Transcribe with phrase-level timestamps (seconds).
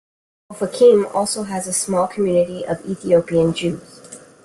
[0.51, 4.01] Ofakim also has a small community of Ethiopian Jews.